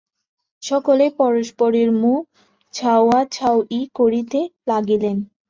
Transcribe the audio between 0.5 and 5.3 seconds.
সকলে পরস্পরের মুখ চাওয়াচাওয়ি করিতে লাগিলেন।